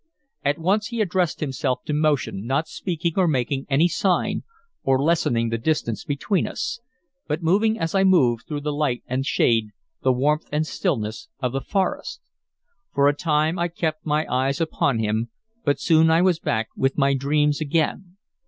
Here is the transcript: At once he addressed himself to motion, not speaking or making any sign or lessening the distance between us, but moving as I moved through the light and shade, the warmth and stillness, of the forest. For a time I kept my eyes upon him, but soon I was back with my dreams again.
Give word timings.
At 0.43 0.57
once 0.57 0.87
he 0.87 0.99
addressed 0.99 1.41
himself 1.41 1.83
to 1.83 1.93
motion, 1.93 2.43
not 2.47 2.67
speaking 2.67 3.13
or 3.17 3.27
making 3.27 3.67
any 3.69 3.87
sign 3.87 4.41
or 4.81 4.99
lessening 4.99 5.49
the 5.49 5.59
distance 5.59 6.03
between 6.03 6.47
us, 6.47 6.79
but 7.27 7.43
moving 7.43 7.77
as 7.77 7.93
I 7.93 8.03
moved 8.03 8.47
through 8.47 8.61
the 8.61 8.73
light 8.73 9.03
and 9.05 9.23
shade, 9.27 9.67
the 10.01 10.11
warmth 10.11 10.47
and 10.51 10.65
stillness, 10.65 11.29
of 11.39 11.51
the 11.51 11.61
forest. 11.61 12.19
For 12.91 13.07
a 13.09 13.15
time 13.15 13.59
I 13.59 13.67
kept 13.67 14.03
my 14.03 14.25
eyes 14.27 14.59
upon 14.59 14.97
him, 14.97 15.29
but 15.63 15.79
soon 15.79 16.09
I 16.09 16.23
was 16.23 16.39
back 16.39 16.69
with 16.75 16.97
my 16.97 17.13
dreams 17.13 17.61
again. 17.61 18.17